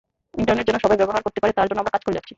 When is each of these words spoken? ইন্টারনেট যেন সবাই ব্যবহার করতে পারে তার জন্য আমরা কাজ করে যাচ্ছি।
ইন্টারনেট 0.41 0.65
যেন 0.69 0.77
সবাই 0.83 0.97
ব্যবহার 1.01 1.23
করতে 1.25 1.39
পারে 1.41 1.53
তার 1.57 1.67
জন্য 1.69 1.79
আমরা 1.83 1.93
কাজ 1.95 2.01
করে 2.05 2.15
যাচ্ছি। 2.17 2.29